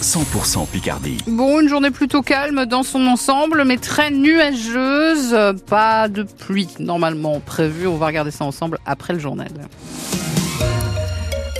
100% 0.00 0.66
Picardie. 0.66 1.18
Bon, 1.26 1.60
une 1.60 1.68
journée 1.68 1.90
plutôt 1.90 2.22
calme 2.22 2.66
dans 2.66 2.82
son 2.82 3.06
ensemble, 3.06 3.64
mais 3.64 3.76
très 3.76 4.10
nuageuse. 4.10 5.36
Pas 5.66 6.08
de 6.08 6.22
pluie 6.22 6.68
normalement 6.78 7.40
prévue. 7.40 7.86
On 7.86 7.96
va 7.96 8.06
regarder 8.06 8.30
ça 8.30 8.44
ensemble 8.44 8.78
après 8.86 9.12
le 9.12 9.18
journal. 9.18 9.50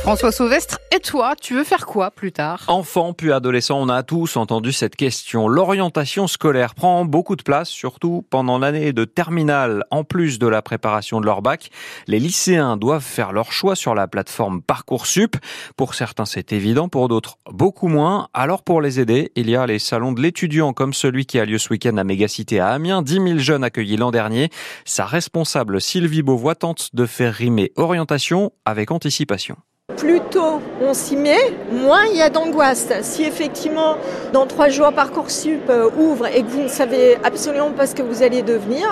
François 0.03 0.33
Sauvestre, 0.33 0.79
et 0.97 0.99
toi, 0.99 1.35
tu 1.37 1.55
veux 1.55 1.63
faire 1.63 1.85
quoi 1.85 2.11
plus 2.11 2.33
tard? 2.33 2.65
Enfant 2.69 3.13
puis 3.13 3.33
adolescent, 3.33 3.79
on 3.79 3.91
a 3.91 4.03
tous 4.03 4.39
entendu 4.39 4.73
cette 4.73 4.97
question. 4.97 5.47
L'orientation 5.47 6.27
scolaire 6.27 6.75
prend 6.75 7.05
beaucoup 7.05 7.37
de 7.37 7.43
place, 7.43 7.69
surtout 7.69 8.25
pendant 8.31 8.59
l'année 8.59 8.95
de 8.95 9.05
terminale. 9.05 9.85
En 9.91 10.03
plus 10.03 10.39
de 10.39 10.47
la 10.49 10.63
préparation 10.63 11.21
de 11.21 11.27
leur 11.27 11.43
bac, 11.43 11.71
les 12.07 12.19
lycéens 12.19 12.79
doivent 12.79 13.05
faire 13.05 13.33
leur 13.33 13.53
choix 13.53 13.77
sur 13.77 13.95
la 13.95 14.09
plateforme 14.09 14.63
Parcoursup. 14.63 15.37
Pour 15.77 15.95
certains, 15.95 16.25
c'est 16.25 16.55
évident, 16.55 16.89
pour 16.89 17.09
d'autres, 17.09 17.37
beaucoup 17.53 17.89
moins. 17.89 18.29
Alors 18.33 18.65
pour 18.65 18.81
les 18.81 19.01
aider, 19.01 19.31
il 19.37 19.51
y 19.51 19.55
a 19.55 19.67
les 19.67 19.79
salons 19.79 20.13
de 20.13 20.23
l'étudiant 20.23 20.73
comme 20.73 20.95
celui 20.95 21.27
qui 21.27 21.39
a 21.39 21.45
lieu 21.45 21.59
ce 21.59 21.69
week-end 21.69 21.99
à 21.99 22.05
Mégacité 22.05 22.59
à 22.59 22.69
Amiens. 22.69 23.03
10 23.03 23.13
000 23.13 23.39
jeunes 23.39 23.65
accueillis 23.65 23.99
l'an 23.99 24.11
dernier. 24.11 24.49
Sa 24.87 25.05
responsable 25.05 25.79
Sylvie 25.79 26.23
Beauvois 26.23 26.55
tente 26.55 26.89
de 26.95 27.05
faire 27.05 27.35
rimer 27.35 27.71
orientation 27.77 28.51
avec 28.65 28.91
anticipation 28.91 29.57
plus 30.01 30.21
tôt 30.31 30.63
on 30.81 30.95
s'y 30.95 31.15
met, 31.15 31.53
moins 31.71 32.07
il 32.11 32.17
y 32.17 32.23
a 32.23 32.31
d'angoisse. 32.31 32.89
Si 33.03 33.23
effectivement, 33.23 33.97
dans 34.33 34.47
trois 34.47 34.71
jours, 34.71 34.93
Parcoursup 34.93 35.69
euh, 35.69 35.91
ouvre 35.99 36.27
et 36.27 36.43
que 36.43 36.49
vous 36.49 36.63
ne 36.63 36.69
savez 36.69 37.19
absolument 37.23 37.71
pas 37.71 37.87
ce 37.87 37.95
que 37.95 38.03
vous 38.03 38.23
allez 38.23 38.41
devenir, 38.41 38.89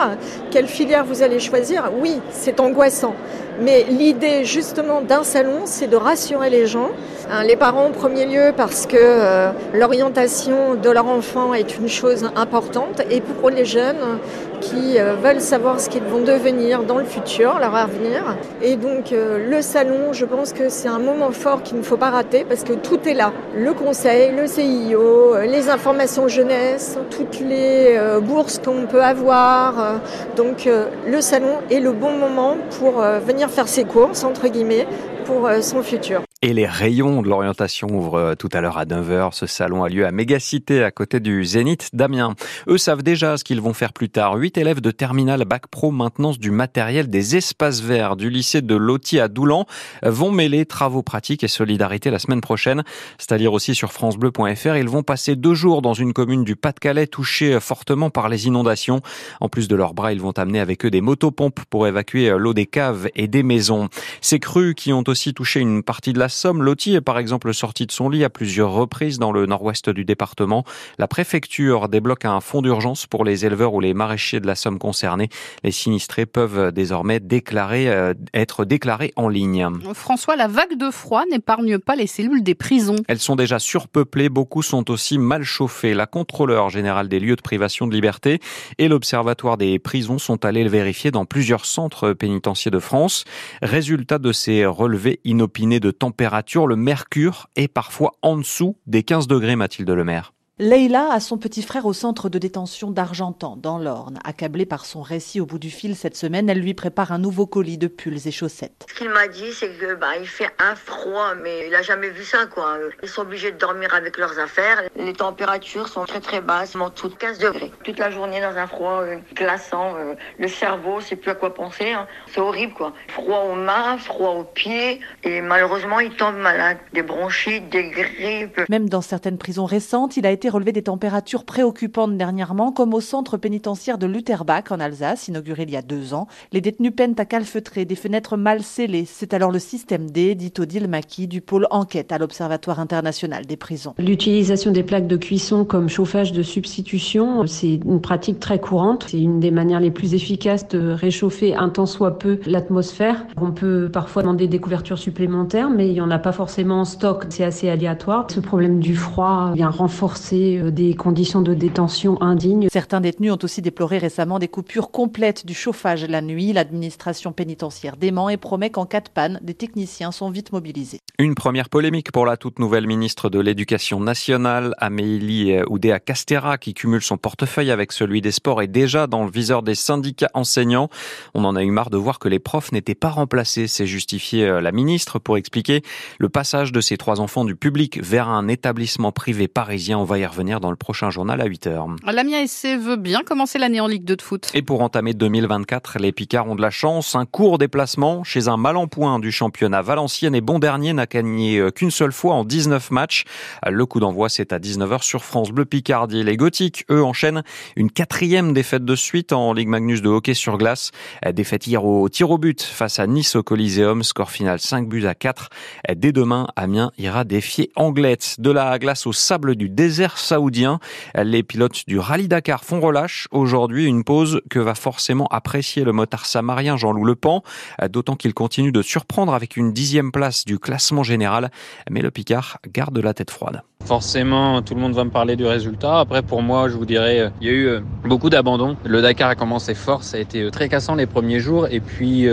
quelle 0.51 0.67
filière 0.67 1.07
vous 1.07 1.23
allez 1.23 1.41
choisir, 1.41 1.91
oui, 1.99 2.21
c'est 2.31 2.61
angoissant. 2.61 3.15
Mais 3.61 3.85
l'idée 3.89 4.45
justement 4.45 5.01
d'un 5.01 5.25
salon, 5.25 5.63
c'est 5.65 5.89
de 5.89 5.97
rassurer 5.97 6.49
les 6.49 6.67
gens, 6.69 6.91
hein, 7.29 7.43
les 7.43 7.57
parents 7.57 7.87
en 7.87 7.91
premier 7.91 8.25
lieu 8.25 8.53
parce 8.57 8.87
que 8.87 8.97
euh, 8.97 9.51
l'orientation 9.75 10.77
de 10.77 10.91
leur 10.91 11.09
enfant 11.09 11.55
est 11.55 11.77
une 11.77 11.89
chose 11.89 12.31
importante 12.37 13.03
et 13.11 13.21
pour 13.21 13.51
les 13.51 13.65
jeunes 13.65 14.21
qui 14.61 14.99
euh, 14.99 15.15
veulent 15.15 15.41
savoir 15.41 15.81
ce 15.81 15.89
qu'ils 15.89 16.05
vont 16.05 16.23
devenir 16.23 16.85
dans 16.85 16.99
le 16.99 17.05
futur, 17.05 17.59
leur 17.59 17.75
avenir. 17.75 18.37
Et 18.63 18.77
donc 18.77 19.13
euh, 19.13 19.51
le 19.51 19.61
salon, 19.61 20.13
je 20.13 20.25
pense 20.25 20.53
que 20.53 20.69
c'est 20.69 20.89
un 20.89 21.01
moment 21.01 21.33
fort 21.33 21.65
qu'il 21.65 21.79
ne 21.79 21.83
faut 21.83 21.97
pas 21.97 22.11
rater 22.11 22.45
parce 22.49 22.63
que 22.63 22.75
tout 22.75 23.01
est 23.09 23.15
là. 23.15 23.33
Le 23.57 23.73
conseil, 23.73 24.33
le 24.37 24.47
CIO, 24.47 25.37
les 25.49 25.69
informations 25.69 26.29
jeunesse, 26.29 26.97
toutes 27.11 27.41
les 27.41 27.99
bourses 28.23 28.61
qu'on 28.65 28.87
peut 28.87 29.03
avoir. 29.03 30.01
Donc 30.37 30.69
le 31.07 31.21
salon 31.21 31.59
est 31.71 31.81
le 31.81 31.93
bon 31.93 32.13
moment 32.13 32.57
pour 32.79 33.01
venir 33.27 33.48
faire 33.49 33.69
ses 33.69 33.85
courses, 33.85 34.25
entre 34.25 34.49
guillemets, 34.49 34.87
pour 35.25 35.47
euh, 35.47 35.61
son 35.61 35.83
futur. 35.83 36.23
Et 36.41 36.53
les 36.53 36.67
rayons 36.67 37.21
de 37.21 37.29
l'orientation 37.29 37.89
ouvrent 37.91 38.15
euh, 38.15 38.35
tout 38.37 38.49
à 38.53 38.61
l'heure 38.61 38.79
à 38.79 38.85
9h. 38.85 39.33
Ce 39.33 39.49
salon 39.49 39.83
a 39.83 39.89
lieu 39.89 40.07
à 40.07 40.13
Mégacité, 40.13 40.85
à 40.85 40.93
côté 40.93 41.19
du 41.19 41.45
Zénith 41.45 41.89
d'Amiens. 41.95 42.37
Eux 42.69 42.79
savent 42.79 43.03
déjà 43.03 43.37
ce 43.37 43.43
qu'ils 43.43 43.61
vont 43.61 43.73
faire 43.73 43.93
plus 43.93 44.09
tard. 44.09 44.37
Huit 44.37 44.57
élèves 44.57 44.81
de 44.81 44.93
terminale 44.93 45.45
Bac 45.47 45.67
Pro 45.67 45.91
maintenance 45.91 46.39
du 46.39 46.53
matériel 46.53 47.11
des 47.11 47.35
espaces 47.35 47.81
verts 47.81 48.15
du 48.15 48.31
lycée 48.31 48.63
de 48.63 48.77
Loti 48.77 49.19
à 49.19 49.27
Doulan 49.27 49.67
vont 50.05 50.31
mêler 50.31 50.65
travaux 50.65 51.03
pratiques 51.03 51.43
et 51.43 51.49
solidarité 51.49 52.09
la 52.09 52.21
semaine 52.21 52.41
prochaine. 52.41 52.85
C'est-à-dire 53.19 53.53
aussi 53.53 53.75
sur 53.75 53.91
francebleu.fr. 53.91 54.77
Ils 54.77 54.89
vont 54.89 55.03
passer 55.03 55.35
deux 55.35 55.55
jours 55.55 55.83
dans 55.83 55.95
une 55.95 56.13
commune 56.13 56.45
du 56.45 56.55
Pas-de-Calais 56.55 57.09
touchée 57.09 57.59
fortement 57.59 58.11
par 58.11 58.29
les 58.29 58.47
inondations. 58.47 59.01
En 59.41 59.49
plus 59.49 59.67
de 59.67 59.75
leurs 59.75 59.93
bras, 59.93 60.13
ils 60.13 60.21
vont 60.21 60.39
amener 60.39 60.61
avec 60.61 60.85
eux 60.85 60.91
des 60.93 61.01
motopompes 61.01 61.65
pour 61.69 61.89
évacuer 61.89 62.33
l'eau 62.39 62.55
des 62.55 62.67
caves 62.67 63.09
et 63.17 63.27
des 63.27 63.43
maisons. 63.43 63.89
Ces 64.21 64.39
crues 64.39 64.77
qui 64.77 64.93
ont 64.93 65.03
aussi 65.09 65.35
touché 65.35 65.59
une 65.59 65.83
partie 65.83 66.13
de 66.13 66.21
la 66.21 66.28
Somme. 66.29 66.63
Loti 66.63 66.95
est 66.95 67.01
par 67.01 67.19
exemple 67.19 67.53
sorti 67.53 67.87
de 67.87 67.93
son 67.93 68.09
lit 68.09 68.25
à 68.25 68.31
plusieurs 68.31 68.73
reprises 68.73 69.19
dans 69.19 69.33
le 69.33 69.47
nord-ouest 69.47 69.91
du 69.91 70.05
département. 70.05 70.65
La 70.99 71.09
préfecture 71.09 71.89
débloque 71.89 72.25
un 72.25 72.41
fonds 72.41 72.63
d'urgence 72.63 73.07
pour 73.07 73.25
les 73.25 73.45
éleveurs 73.47 73.75
ou 73.75 73.81
les 73.81 73.95
maraîchers 73.95 74.41
de 74.41 74.47
la 74.47 74.55
Somme 74.55 74.79
concernés. 74.79 75.29
Les 75.65 75.73
sinistrés 75.73 76.27
peuvent 76.27 76.73
désormais 76.73 77.21
déclarer, 77.21 77.89
euh, 77.89 78.15
être 78.35 78.65
déclarés 78.65 79.13
en 79.17 79.29
ligne. 79.29 79.69
François, 79.95 80.37
la 80.37 80.49
vague 80.49 80.77
de 80.77 80.91
froid 80.91 81.25
n'épargne 81.31 81.79
pas 81.79 81.97
les 81.97 82.07
cellules 82.07 82.43
des 82.43 82.55
prisons. 82.55 82.97
Elles 83.09 83.19
sont 83.19 83.37
déjà 83.37 83.59
surpeuplées, 83.59 84.29
beaucoup 84.29 84.63
sont 84.63 84.91
aussi 84.91 85.19
mal 85.19 85.43
chauffées. 85.43 85.95
La 85.95 86.07
contrôleur 86.07 86.71
générale 86.71 87.09
des 87.09 87.21
lieux 87.21 87.37
de 87.37 87.43
privation 87.43 87.87
de 87.87 87.95
liberté 87.95 88.41
et 88.79 88.89
l'observatoire 88.89 89.57
des 89.57 89.79
prisons 89.79 90.19
sont 90.19 90.45
allés 90.45 90.65
le 90.65 90.71
vérifier 90.71 91.11
dans 91.11 91.25
plusieurs 91.25 91.65
centres 91.65 92.13
pénitentiaires 92.13 92.73
de 92.73 92.79
France. 92.79 93.25
Résultat 93.63 94.19
de 94.19 94.33
ces 94.33 94.67
relevés 94.67 95.21
inopiné 95.25 95.81
de 95.81 95.91
température, 95.91 96.18
le 96.67 96.77
mercure 96.77 97.49
est 97.57 97.69
parfois 97.69 98.13
en 98.23 98.37
dessous 98.37 98.77
des 98.87 99.03
15 99.03 99.29
degrés, 99.29 99.57
Mathilde 99.57 99.91
Lemaire. 99.91 100.33
Leïla 100.61 101.13
a 101.13 101.21
son 101.21 101.39
petit 101.39 101.63
frère 101.63 101.87
au 101.87 101.93
centre 101.93 102.29
de 102.29 102.37
détention 102.37 102.91
d'Argentan, 102.91 103.57
dans 103.57 103.79
l'Orne. 103.79 104.19
Accablée 104.25 104.67
par 104.67 104.87
son 104.87 105.03
récit 105.03 105.41
au 105.41 105.47
bout 105.47 105.61
du 105.61 105.71
fil 105.71 105.95
cette 105.95 106.17
semaine, 106.17 106.51
elle 106.51 106.59
lui 106.59 106.75
prépare 106.75 107.13
un 107.13 107.19
nouveau 107.19 107.47
colis 107.47 107.79
de 107.79 107.87
pulls 107.87 108.27
et 108.27 108.33
chaussettes. 108.33 108.85
Ce 108.89 108.95
qu'il 108.95 109.09
m'a 109.09 109.29
dit, 109.29 109.53
c'est 109.53 109.71
que 109.79 109.95
bah, 109.95 110.17
il 110.19 110.27
fait 110.27 110.51
un 110.59 110.75
froid, 110.75 111.37
mais 111.41 111.69
il 111.69 111.75
a 111.77 111.83
jamais 111.83 112.11
vu 112.11 112.25
ça, 112.25 112.47
quoi. 112.47 112.77
Ils 113.05 113.09
sont 113.09 113.23
obligés 113.23 113.53
de 113.53 113.57
dormir 113.57 113.95
avec 113.95 114.19
leurs 114.19 114.37
affaires. 114.41 114.83
Les 114.97 115.13
températures 115.13 115.87
sont 115.87 116.05
très 116.07 116.19
très 116.19 116.41
basses, 116.41 116.75
en 116.75 116.91
dessous 116.91 117.11
de 117.11 117.15
15 117.15 117.39
degrés. 117.39 117.71
Toute 117.85 118.01
la 118.01 118.11
journée 118.11 118.41
dans 118.41 118.57
un 118.57 118.67
froid 118.67 119.03
euh, 119.03 119.19
glaçant, 119.37 119.95
euh, 119.95 120.15
le 120.41 120.49
cerveau 120.49 121.01
sait 121.01 121.15
plus 121.15 121.31
à 121.31 121.37
quoi 121.37 121.55
penser. 121.55 121.93
Hein. 121.93 122.09
C'est 122.35 122.41
horrible, 122.41 122.73
quoi. 122.73 122.95
Froid 123.07 123.45
aux 123.49 123.55
mains, 123.55 123.97
froid 123.97 124.31
aux 124.31 124.45
pieds, 124.45 124.99
et 125.23 125.41
malheureusement, 125.41 126.01
il 126.01 126.17
tombe 126.17 126.35
malade. 126.35 126.79
Des 126.95 127.03
bronchites, 127.03 127.69
des 127.69 127.91
grippes. 127.91 128.69
Même 128.69 128.89
dans 128.89 129.03
certaines 129.03 129.39
prisons 129.39 129.65
récentes, 129.65 130.17
il 130.17 130.27
a 130.27 130.33
été 130.33 130.48
relevé 130.49 130.73
des 130.73 130.83
températures 130.83 131.45
préoccupantes 131.45 132.17
dernièrement, 132.17 132.73
comme 132.73 132.95
au 132.95 133.01
centre 133.01 133.37
pénitentiaire 133.37 133.99
de 133.99 134.07
Lutherbach 134.07 134.71
en 134.71 134.81
Alsace, 134.81 135.29
inauguré 135.29 135.65
il 135.65 135.71
y 135.71 135.77
a 135.77 135.83
deux 135.83 136.15
ans. 136.15 136.27
Les 136.53 136.61
détenus 136.61 136.93
peinent 136.97 137.15
à 137.19 137.25
calfeutrer, 137.25 137.85
des 137.85 137.95
fenêtres 137.95 138.37
mal 138.37 138.63
scellées. 138.63 139.05
C'est 139.07 139.35
alors 139.35 139.51
le 139.51 139.59
système 139.59 140.11
D, 140.11 140.35
dit 140.35 140.53
Odile 140.59 140.89
Maki, 140.89 141.27
du 141.27 141.41
pôle 141.41 141.67
enquête 141.71 142.13
à 142.13 142.19
l'Observatoire 142.19 142.81
international 142.81 143.47
des 143.47 143.57
prisons. 143.57 143.95
L'utilisation 143.99 144.71
des 144.71 144.83
plaques 144.83 145.07
de 145.07 145.17
cuisson 145.17 145.65
comme 145.65 145.89
chauffage 145.89 146.33
de 146.33 146.43
substitution, 146.43 147.47
c'est 147.47 147.81
une 147.85 148.01
pratique 148.01 148.41
très 148.41 148.61
courante. 148.61 149.07
C'est 149.09 149.21
une 149.21 149.41
des 149.41 149.51
manières 149.51 149.81
les 149.81 149.91
plus 149.91 150.15
efficaces 150.15 150.69
de 150.69 150.91
réchauffer 150.91 151.55
un 151.55 151.69
tant 151.69 151.87
soit 151.87 152.19
peu 152.19 152.39
l'atmosphère. 152.47 153.27
On 153.41 153.53
peut 153.53 153.91
parfois 153.93 154.23
demander 154.23 154.49
des 154.49 154.59
couvertures 154.59 154.99
supplémentaires, 154.99 155.71
mais 155.71 155.89
il 155.89 155.95
n'y 155.95 156.01
en 156.01 156.11
a 156.11 156.19
pas 156.19 156.33
forcément 156.33 156.81
en 156.81 156.85
stock. 156.85 157.27
C'est 157.31 157.45
assez 157.45 157.69
aléatoire. 157.69 158.27
Ce 158.31 158.41
problème 158.41 158.81
du 158.81 158.97
froid 158.97 159.53
vient 159.55 159.71
renforcer 159.71 160.38
euh, 160.39 160.71
des 160.71 160.95
conditions 160.95 161.43
de 161.43 161.55
détention 161.55 162.21
indignes. 162.23 162.69
Certains 162.71 163.01
détenus 163.01 163.33
ont 163.33 163.39
aussi 163.43 163.63
déploré 163.63 163.99
récemment 163.99 164.39
des 164.39 164.49
coupures 164.49 164.91
complètes 164.91 165.47
du 165.47 165.55
chauffage 165.55 166.05
la 166.05 166.21
nuit. 166.21 166.53
L'administration 166.53 167.33
pénitentiaire 167.33 167.97
dément 167.97 168.29
et 168.29 168.37
promet 168.37 168.71
qu'en 168.71 168.87
cas 168.87 169.01
de 169.01 169.09
panne, 169.09 169.41
des 169.43 169.55
techniciens 169.55 170.13
sont 170.13 170.31
vite 170.31 170.53
mobilisés. 170.53 171.01
Une 171.19 171.35
première 171.35 171.69
polémique 171.69 172.13
pour 172.13 172.27
la 172.27 172.37
toute 172.37 172.59
nouvelle 172.59 172.87
ministre 172.87 173.29
de 173.31 173.41
l'Éducation 173.41 174.01
nationale, 174.01 174.75
Amélie 174.79 175.57
Oudéa 175.69 175.99
Castera, 175.99 176.59
qui 176.59 176.75
cumule 176.75 177.03
son 177.03 177.17
portefeuille 177.17 177.71
avec 177.71 177.93
celui 177.93 178.21
des 178.21 178.31
sports 178.31 178.63
et 178.63 178.69
déjà 178.69 179.07
dans 179.07 179.25
le 179.25 179.31
viseur 179.31 179.63
des 179.63 179.75
syndicats 179.75 180.31
enseignants. 180.35 180.89
On 181.35 181.45
en 181.45 181.57
a 181.57 181.63
eu 181.63 181.71
marre 181.71 181.91
de 181.91 181.97
voir 181.97 182.19
que 182.19 182.29
les 182.29 182.39
profs 182.39 182.73
n'étaient 182.73 182.95
pas 182.95 183.11
remplacés. 183.11 183.67
C'est 183.67 183.87
justifié 183.87 184.47
euh, 184.47 184.61
la 184.61 184.73
ministre 184.73 185.19
pour 185.19 185.37
expliquer 185.37 185.83
le 186.19 186.29
passage 186.29 186.73
de 186.73 186.81
ces 186.81 186.97
trois 186.97 187.21
enfants 187.21 187.45
du 187.45 187.57
public 187.57 188.01
vers 188.03 188.29
un 188.29 188.49
établissement 188.49 189.13
privé 189.13 189.49
parisien. 189.49 189.99
On 189.99 190.05
va 190.05 190.19
y 190.19 190.27
revenir 190.29 190.61
dans 190.61 190.71
le 190.71 190.77
prochain 190.77 191.11
journal 191.11 191.41
à 191.41 191.49
8h. 191.49 191.97
Lamia 192.11 192.47
SC 192.47 192.79
veut 192.79 192.97
bien 192.97 193.23
commencer 193.23 193.59
l'année 193.59 193.81
en 193.81 193.87
Ligue 193.87 194.05
2 194.05 194.17
de 194.17 194.23
foot. 194.23 194.51
Et 194.55 194.63
pour 194.63 194.83
entamer 194.83 195.15
2024, 195.15 195.99
les 195.99 196.13
Picards 196.13 196.49
ont 196.49 196.55
de 196.55 196.63
la 196.63 196.71
chance. 196.71 197.15
Un 197.15 197.27
court 197.27 197.59
déplacement 197.59 198.25
chez 198.25 198.49
un 198.49 198.57
mal 198.57 198.77
en 198.77 198.87
point 198.87 199.19
du 199.19 199.33
championnat. 199.33 199.83
Valenciennes 199.83 200.35
et 200.35 200.41
bon 200.41 200.59
dernier 200.59 200.93
n'a 200.93 201.07
gagné 201.07 201.59
euh, 201.59 201.71
qu'une 201.71 201.91
seule 201.91 202.13
fois 202.13 202.35
en 202.35 202.45
19 202.45 202.91
matchs. 202.91 203.25
Le 203.67 203.87
coup 203.87 204.01
d'envoi, 204.01 204.29
c'est 204.29 204.53
à 204.53 204.59
19h 204.59 205.03
sur 205.03 205.25
France 205.25 205.51
Bleu 205.51 205.65
Picardie. 205.65 206.23
Les 206.23 206.37
Gothiques, 206.37 206.85
eux, 206.91 207.03
enchaînent 207.03 207.43
une 207.77 207.91
quatrième 207.91 208.53
défaite 208.53 208.85
de 208.85 208.97
suite 208.97 209.33
en 209.33 209.53
Ligue 209.53 209.69
Magnus 209.69 210.03
de 210.03 210.09
hockey 210.09 210.35
sur 210.35 210.59
glace. 210.59 210.91
Défaite 211.33 211.67
hier 211.67 211.85
au 211.85 212.09
tir 212.09 212.31
au 212.31 212.39
but 212.39 212.63
face 212.63 212.99
à 212.99 213.07
Nice 213.07 213.37
au 213.37 213.43
Coliseum. 213.43 214.03
Score 214.03 214.31
final 214.31 214.59
5 214.61 214.89
buts 214.89 215.07
à 215.07 215.15
4. 215.15 215.51
Dès 215.95 216.13
demain, 216.13 216.49
Amiens 216.57 216.93
ira 216.99 217.25
défier 217.25 217.71
Anglette. 217.77 218.37
De 218.39 218.51
la 218.51 218.79
glace 218.79 219.07
au 219.07 219.13
sable 219.13 219.57
du 219.57 219.69
désert 219.69 220.18
saoudien. 220.21 220.79
Les 221.15 221.43
pilotes 221.43 221.85
du 221.87 221.99
Rallye 221.99 222.29
Dakar 222.29 222.65
font 222.65 222.81
relâche. 222.81 223.29
Aujourd'hui, 223.31 223.87
une 223.87 224.05
pause 224.05 224.41
que 224.51 224.59
va 224.59 224.75
forcément 224.75 225.27
apprécier 225.29 225.85
le 225.85 225.93
motard 225.93 226.27
samarien 226.27 226.77
Jean-Loup 226.77 227.05
Lepan. 227.05 227.43
D'autant 227.91 228.17
qu'il 228.17 228.35
continue 228.35 228.73
de 228.73 228.83
surprendre 228.83 229.35
avec 229.35 229.57
une 229.57 229.73
dixième 229.73 230.13
place 230.13 230.45
du 230.45 230.59
classement 230.59 231.03
général, 231.03 231.51
mais 231.91 232.03
le 232.03 232.11
Picard 232.11 232.59
garde 232.73 232.99
la 232.99 233.15
tête 233.15 233.31
froide. 233.31 233.63
Forcément, 233.85 234.61
tout 234.61 234.75
le 234.75 234.81
monde 234.81 234.93
va 234.93 235.05
me 235.05 235.11
parler 235.11 235.37
du 235.37 235.47
résultat. 235.47 236.01
Après, 236.01 236.23
pour 236.23 236.43
moi, 236.43 236.69
je 236.69 236.77
vous 236.77 236.85
dirais, 236.85 237.21
euh, 237.21 237.29
il 237.41 237.47
y 237.47 237.51
a 237.51 237.53
eu 237.53 237.67
euh, 237.69 237.81
beaucoup 238.05 238.29
d'abandon. 238.29 238.77
Le 238.85 239.01
Dakar 239.01 239.31
a 239.31 239.35
commencé 239.35 239.75
fort, 239.75 240.03
ça 240.03 240.19
a 240.19 240.21
été 240.21 240.43
euh, 240.43 240.51
très 240.51 240.69
cassant 240.69 240.95
les 240.95 241.07
premiers 241.07 241.41
jours, 241.41 241.67
et 241.71 241.81
puis 241.81 242.27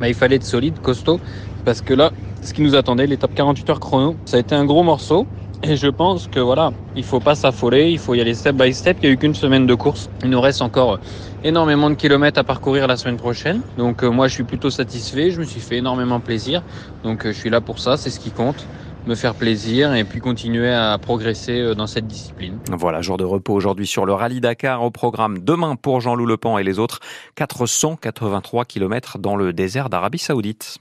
bah, 0.00 0.08
il 0.08 0.14
fallait 0.14 0.36
être 0.36 0.44
solide, 0.44 0.80
costaud, 0.80 1.20
parce 1.64 1.82
que 1.82 1.92
là, 1.92 2.10
ce 2.42 2.54
qui 2.54 2.62
nous 2.62 2.74
attendait, 2.74 3.06
top 3.16 3.34
48 3.34 3.70
heures 3.70 3.80
chrono, 3.80 4.16
ça 4.24 4.36
a 4.36 4.40
été 4.40 4.54
un 4.54 4.64
gros 4.64 4.82
morceau. 4.82 5.26
Et 5.62 5.76
je 5.76 5.88
pense 5.88 6.28
que 6.28 6.38
voilà, 6.38 6.72
il 6.94 7.02
faut 7.02 7.18
pas 7.18 7.34
s'affoler, 7.34 7.90
il 7.90 7.98
faut 7.98 8.14
y 8.14 8.20
aller 8.20 8.34
step 8.34 8.56
by 8.56 8.72
step. 8.72 8.98
Il 9.02 9.06
n'y 9.06 9.10
a 9.10 9.12
eu 9.14 9.18
qu'une 9.18 9.34
semaine 9.34 9.66
de 9.66 9.74
course. 9.74 10.08
Il 10.22 10.30
nous 10.30 10.40
reste 10.40 10.62
encore 10.62 10.98
énormément 11.42 11.90
de 11.90 11.94
kilomètres 11.94 12.38
à 12.38 12.44
parcourir 12.44 12.86
la 12.86 12.96
semaine 12.96 13.16
prochaine. 13.16 13.60
Donc 13.76 14.02
euh, 14.02 14.10
moi 14.10 14.28
je 14.28 14.34
suis 14.34 14.44
plutôt 14.44 14.70
satisfait, 14.70 15.30
je 15.30 15.40
me 15.40 15.44
suis 15.44 15.60
fait 15.60 15.78
énormément 15.78 16.20
plaisir. 16.20 16.62
Donc 17.02 17.26
euh, 17.26 17.32
je 17.32 17.38
suis 17.38 17.50
là 17.50 17.60
pour 17.60 17.78
ça, 17.80 17.96
c'est 17.96 18.10
ce 18.10 18.20
qui 18.20 18.30
compte 18.30 18.66
me 19.06 19.14
faire 19.14 19.34
plaisir 19.34 19.94
et 19.94 20.04
puis 20.04 20.20
continuer 20.20 20.70
à 20.72 20.96
progresser 20.98 21.58
euh, 21.60 21.74
dans 21.74 21.86
cette 21.86 22.06
discipline. 22.06 22.58
Voilà, 22.70 23.00
jour 23.00 23.16
de 23.16 23.24
repos 23.24 23.54
aujourd'hui 23.54 23.86
sur 23.86 24.04
le 24.06 24.12
rallye 24.12 24.40
Dakar 24.40 24.82
au 24.82 24.90
programme 24.90 25.38
demain 25.38 25.76
pour 25.76 26.00
Jean-Loup 26.00 26.26
Lepan 26.26 26.58
et 26.58 26.62
les 26.62 26.78
autres 26.78 27.00
483 27.36 28.64
km 28.66 29.18
dans 29.18 29.36
le 29.36 29.52
désert 29.52 29.88
d'Arabie 29.88 30.18
Saoudite. 30.18 30.76